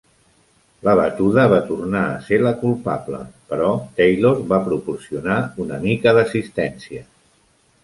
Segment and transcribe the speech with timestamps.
[0.85, 3.21] La batuda va tornar a ser la culpable
[3.53, 3.69] però
[4.01, 7.07] Taylor va proporcionar una mica d'assistència.